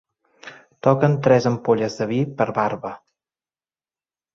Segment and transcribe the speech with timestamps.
[0.87, 2.97] Toquen tres ampolles de vi per barba.